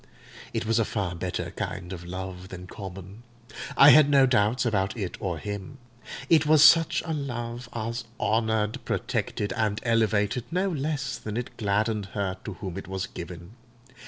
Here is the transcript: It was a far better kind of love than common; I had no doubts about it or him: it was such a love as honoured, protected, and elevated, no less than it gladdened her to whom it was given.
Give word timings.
It 0.51 0.65
was 0.65 0.79
a 0.79 0.83
far 0.83 1.13
better 1.13 1.51
kind 1.51 1.93
of 1.93 2.03
love 2.03 2.47
than 2.49 2.65
common; 2.65 3.21
I 3.77 3.91
had 3.91 4.09
no 4.09 4.25
doubts 4.25 4.65
about 4.65 4.97
it 4.97 5.15
or 5.19 5.37
him: 5.37 5.77
it 6.27 6.47
was 6.47 6.63
such 6.63 7.03
a 7.05 7.13
love 7.13 7.69
as 7.71 8.05
honoured, 8.19 8.83
protected, 8.83 9.53
and 9.53 9.79
elevated, 9.83 10.45
no 10.49 10.69
less 10.71 11.19
than 11.19 11.37
it 11.37 11.55
gladdened 11.55 12.07
her 12.17 12.37
to 12.45 12.53
whom 12.53 12.79
it 12.79 12.87
was 12.87 13.05
given. 13.05 13.51